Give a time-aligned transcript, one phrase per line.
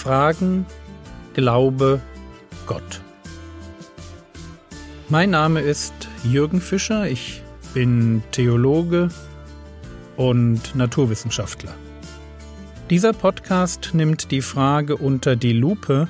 [0.00, 0.64] Fragen,
[1.34, 2.00] Glaube,
[2.66, 3.02] Gott.
[5.10, 5.92] Mein Name ist
[6.24, 7.42] Jürgen Fischer, ich
[7.74, 9.10] bin Theologe
[10.16, 11.74] und Naturwissenschaftler.
[12.88, 16.08] Dieser Podcast nimmt die Frage unter die Lupe,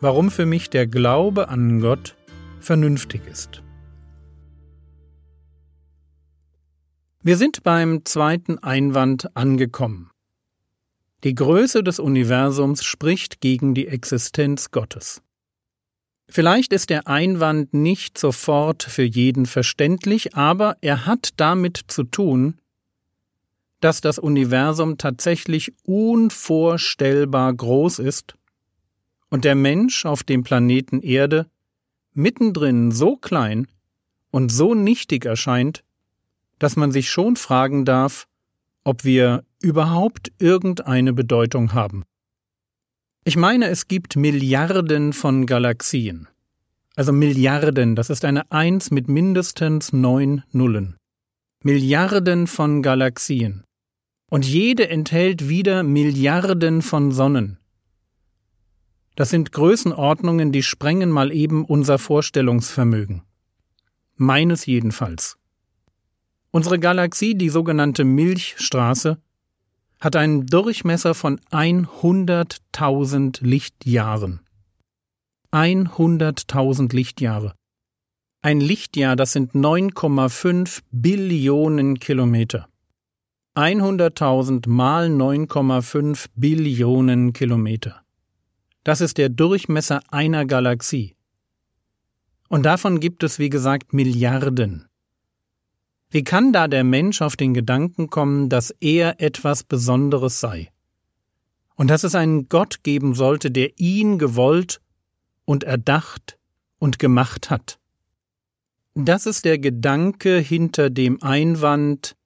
[0.00, 2.16] warum für mich der Glaube an Gott
[2.58, 3.62] vernünftig ist.
[7.22, 10.10] Wir sind beim zweiten Einwand angekommen.
[11.22, 15.20] Die Größe des Universums spricht gegen die Existenz Gottes.
[16.28, 22.58] Vielleicht ist der Einwand nicht sofort für jeden verständlich, aber er hat damit zu tun,
[23.80, 28.34] dass das Universum tatsächlich unvorstellbar groß ist
[29.28, 31.50] und der Mensch auf dem Planeten Erde
[32.14, 33.66] mittendrin so klein
[34.30, 35.82] und so nichtig erscheint,
[36.58, 38.28] dass man sich schon fragen darf,
[38.84, 42.04] ob wir überhaupt irgendeine Bedeutung haben.
[43.24, 46.28] Ich meine, es gibt Milliarden von Galaxien.
[46.96, 50.96] Also Milliarden, das ist eine Eins mit mindestens neun Nullen.
[51.62, 53.64] Milliarden von Galaxien.
[54.30, 57.58] Und jede enthält wieder Milliarden von Sonnen.
[59.16, 63.22] Das sind Größenordnungen, die sprengen mal eben unser Vorstellungsvermögen.
[64.16, 65.36] Meines jedenfalls.
[66.52, 69.18] Unsere Galaxie, die sogenannte Milchstraße,
[70.00, 74.40] hat einen Durchmesser von 100.000 Lichtjahren.
[75.52, 77.54] 100.000 Lichtjahre.
[78.42, 82.68] Ein Lichtjahr, das sind 9,5 Billionen Kilometer.
[83.54, 88.00] 100.000 mal 9,5 Billionen Kilometer.
[88.84, 91.16] Das ist der Durchmesser einer Galaxie.
[92.48, 94.89] Und davon gibt es, wie gesagt, Milliarden.
[96.10, 100.72] Wie kann da der Mensch auf den Gedanken kommen, dass er etwas Besonderes sei?
[101.76, 104.80] Und dass es einen Gott geben sollte, der ihn gewollt
[105.44, 106.38] und erdacht
[106.78, 107.78] und gemacht hat.
[108.94, 112.16] Das ist der Gedanke hinter dem Einwand,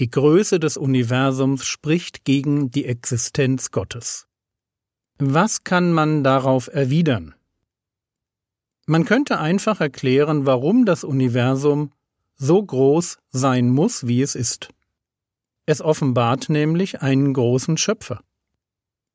[0.00, 4.26] die Größe des Universums spricht gegen die Existenz Gottes.
[5.18, 7.36] Was kann man darauf erwidern?
[8.86, 11.92] Man könnte einfach erklären, warum das Universum
[12.36, 14.68] so groß sein muss, wie es ist.
[15.66, 18.22] Es offenbart nämlich einen großen Schöpfer.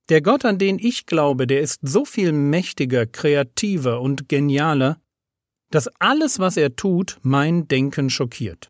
[0.10, 5.00] Der Gott, an den ich glaube, der ist so viel mächtiger, kreativer und genialer,
[5.70, 8.70] dass alles, was er tut, mein Denken schockiert.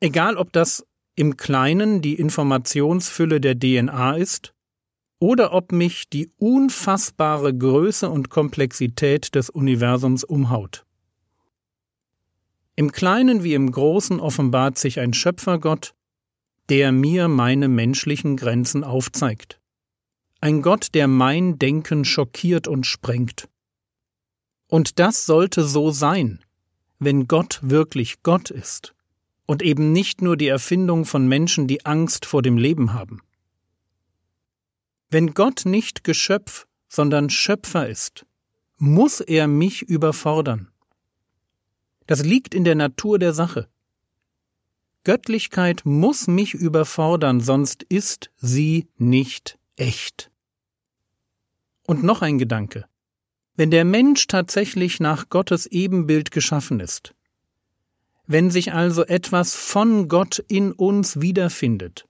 [0.00, 4.52] Egal ob das im Kleinen die Informationsfülle der DNA ist,
[5.18, 10.85] oder ob mich die unfassbare Größe und Komplexität des Universums umhaut.
[12.78, 15.94] Im Kleinen wie im Großen offenbart sich ein Schöpfergott,
[16.68, 19.58] der mir meine menschlichen Grenzen aufzeigt.
[20.42, 23.48] Ein Gott, der mein Denken schockiert und sprengt.
[24.68, 26.44] Und das sollte so sein,
[26.98, 28.94] wenn Gott wirklich Gott ist
[29.46, 33.22] und eben nicht nur die Erfindung von Menschen, die Angst vor dem Leben haben.
[35.08, 38.26] Wenn Gott nicht Geschöpf, sondern Schöpfer ist,
[38.76, 40.68] muss er mich überfordern.
[42.06, 43.68] Das liegt in der Natur der Sache.
[45.04, 50.30] Göttlichkeit muss mich überfordern, sonst ist sie nicht echt.
[51.86, 52.86] Und noch ein Gedanke.
[53.54, 57.14] Wenn der Mensch tatsächlich nach Gottes Ebenbild geschaffen ist,
[58.26, 62.06] wenn sich also etwas von Gott in uns wiederfindet,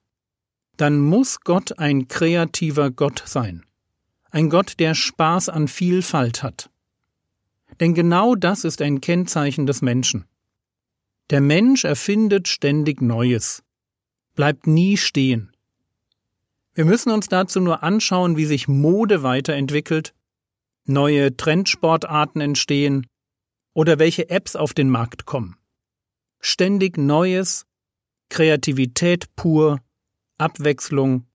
[0.76, 3.64] dann muss Gott ein kreativer Gott sein,
[4.30, 6.70] ein Gott, der Spaß an Vielfalt hat,
[7.80, 10.26] denn genau das ist ein Kennzeichen des Menschen.
[11.30, 13.62] Der Mensch erfindet ständig Neues,
[14.34, 15.52] bleibt nie stehen.
[16.74, 20.14] Wir müssen uns dazu nur anschauen, wie sich Mode weiterentwickelt,
[20.84, 23.06] neue Trendsportarten entstehen
[23.72, 25.56] oder welche Apps auf den Markt kommen.
[26.40, 27.66] Ständig Neues,
[28.28, 29.80] Kreativität pur,
[30.38, 31.26] Abwechslung.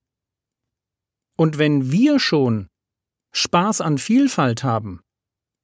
[1.36, 2.68] Und wenn wir schon
[3.32, 5.02] Spaß an Vielfalt haben,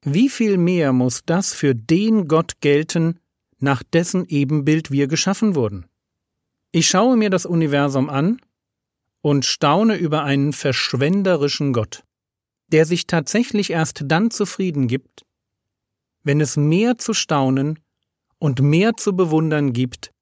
[0.02, 3.18] wie viel mehr muss das für den Gott gelten,
[3.58, 5.86] nach dessen Ebenbild wir geschaffen wurden?
[6.70, 8.40] Ich schaue mir das Universum an
[9.22, 12.04] und staune über einen verschwenderischen Gott,
[12.68, 15.24] der sich tatsächlich erst dann zufrieden gibt,
[16.22, 17.80] wenn es mehr zu staunen
[18.38, 20.12] und mehr zu bewundern gibt,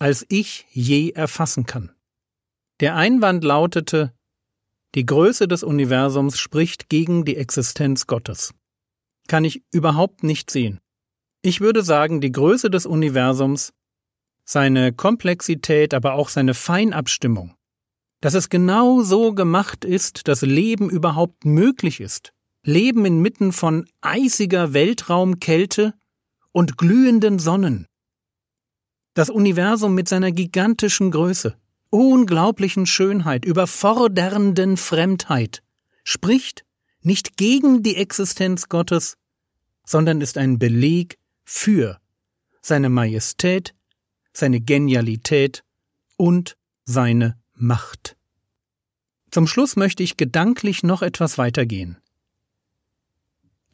[0.00, 1.92] als ich je erfassen kann.
[2.80, 4.12] Der Einwand lautete,
[4.96, 8.52] die Größe des Universums spricht gegen die Existenz Gottes
[9.28, 10.80] kann ich überhaupt nicht sehen.
[11.42, 13.72] Ich würde sagen, die Größe des Universums,
[14.44, 17.54] seine Komplexität, aber auch seine Feinabstimmung,
[18.20, 22.32] dass es genau so gemacht ist, dass Leben überhaupt möglich ist.
[22.64, 25.94] Leben inmitten von eisiger Weltraumkälte
[26.52, 27.86] und glühenden Sonnen.
[29.14, 31.56] Das Universum mit seiner gigantischen Größe,
[31.90, 35.62] unglaublichen Schönheit, überfordernden Fremdheit
[36.04, 36.64] spricht
[37.02, 39.16] nicht gegen die Existenz Gottes,
[39.84, 41.98] sondern ist ein Beleg für
[42.60, 43.74] seine Majestät,
[44.32, 45.64] seine Genialität
[46.16, 48.16] und seine Macht.
[49.30, 51.98] Zum Schluss möchte ich gedanklich noch etwas weitergehen.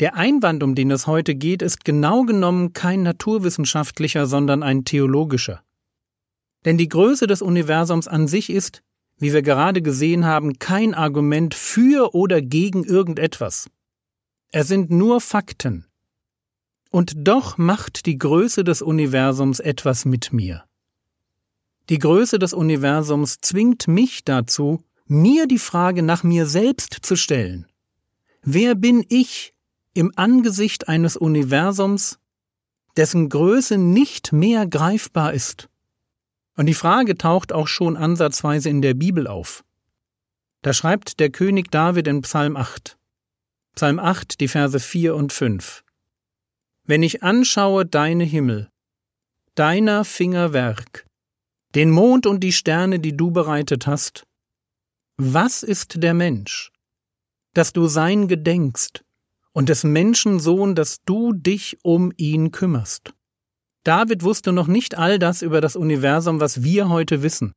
[0.00, 5.62] Der Einwand, um den es heute geht, ist genau genommen kein naturwissenschaftlicher, sondern ein theologischer.
[6.64, 8.82] Denn die Größe des Universums an sich ist,
[9.18, 13.68] wie wir gerade gesehen haben, kein Argument für oder gegen irgendetwas.
[14.50, 15.86] Es sind nur Fakten.
[16.90, 20.64] Und doch macht die Größe des Universums etwas mit mir.
[21.90, 27.66] Die Größe des Universums zwingt mich dazu, mir die Frage nach mir selbst zu stellen.
[28.42, 29.54] Wer bin ich
[29.94, 32.18] im Angesicht eines Universums,
[32.96, 35.68] dessen Größe nicht mehr greifbar ist?
[36.58, 39.64] Und die Frage taucht auch schon ansatzweise in der Bibel auf.
[40.62, 42.98] Da schreibt der König David in Psalm 8.
[43.76, 45.84] Psalm 8, die Verse 4 und 5.
[46.82, 48.72] Wenn ich anschaue deine Himmel,
[49.54, 51.06] deiner Finger Werk,
[51.76, 54.26] den Mond und die Sterne, die du bereitet hast,
[55.16, 56.72] was ist der Mensch,
[57.54, 59.04] dass du sein gedenkst,
[59.52, 63.14] und des Menschen Sohn, dass du dich um ihn kümmerst?
[63.84, 67.52] David wusste noch nicht all das über das Universum, was wir heute wissen.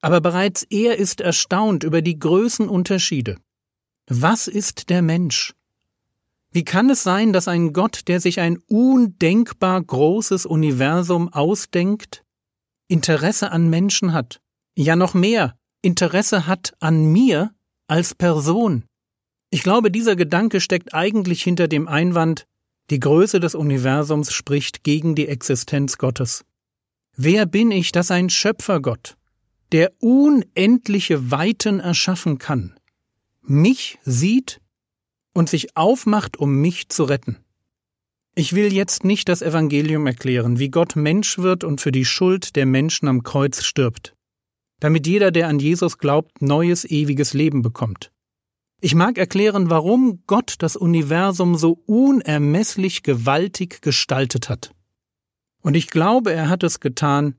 [0.00, 3.36] Aber bereits er ist erstaunt über die Größenunterschiede.
[4.08, 5.54] Was ist der Mensch?
[6.50, 12.24] Wie kann es sein, dass ein Gott, der sich ein undenkbar großes Universum ausdenkt,
[12.88, 14.40] Interesse an Menschen hat?
[14.76, 17.54] Ja noch mehr, Interesse hat an mir
[17.86, 18.84] als Person.
[19.50, 22.46] Ich glaube, dieser Gedanke steckt eigentlich hinter dem Einwand,
[22.90, 26.44] die Größe des Universums spricht gegen die Existenz Gottes.
[27.16, 29.16] Wer bin ich, dass ein Schöpfergott,
[29.72, 32.74] der unendliche Weiten erschaffen kann,
[33.42, 34.60] mich sieht
[35.32, 37.38] und sich aufmacht, um mich zu retten.
[38.34, 42.56] Ich will jetzt nicht das Evangelium erklären, wie Gott Mensch wird und für die Schuld
[42.56, 44.14] der Menschen am Kreuz stirbt,
[44.80, 48.11] damit jeder, der an Jesus glaubt, neues ewiges Leben bekommt.
[48.84, 54.74] Ich mag erklären, warum Gott das Universum so unermesslich gewaltig gestaltet hat.
[55.60, 57.36] Und ich glaube, er hat es getan,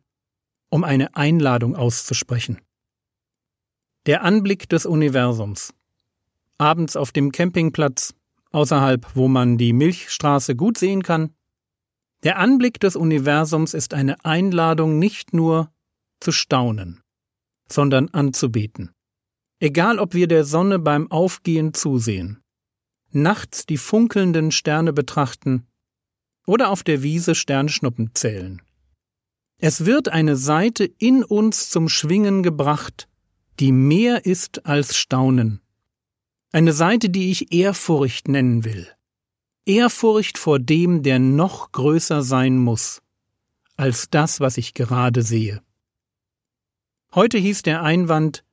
[0.69, 2.62] um eine Einladung auszusprechen.
[4.06, 5.74] Der Anblick des Universums
[6.57, 8.16] abends auf dem Campingplatz,
[8.51, 11.36] außerhalb, wo man die Milchstraße gut sehen kann.
[12.24, 15.74] Der Anblick des Universums ist eine Einladung nicht nur
[16.22, 17.01] zu staunen,
[17.68, 18.94] sondern anzubeten.
[19.59, 22.41] Egal ob wir der Sonne beim Aufgehen zusehen,
[23.11, 25.67] nachts die funkelnden Sterne betrachten
[26.45, 28.61] oder auf der Wiese Sternschnuppen zählen.
[29.59, 33.07] Es wird eine Seite in uns zum Schwingen gebracht,
[33.59, 35.61] die mehr ist als Staunen,
[36.51, 38.88] eine Seite, die ich Ehrfurcht nennen will.
[39.65, 43.01] Ehrfurcht vor dem, der noch größer sein muss
[43.75, 45.61] als das, was ich gerade sehe.
[47.13, 48.44] Heute hieß der Einwand,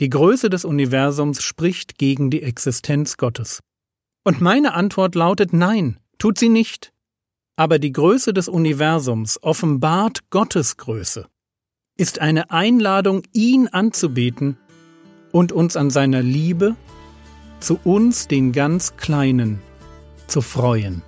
[0.00, 3.60] die Größe des Universums spricht gegen die Existenz Gottes.
[4.24, 6.92] Und meine Antwort lautet nein, tut sie nicht.
[7.56, 11.26] Aber die Größe des Universums offenbart Gottes Größe,
[11.96, 14.56] ist eine Einladung, ihn anzubeten
[15.32, 16.76] und uns an seiner Liebe
[17.58, 19.60] zu uns den ganz Kleinen
[20.28, 21.02] zu freuen.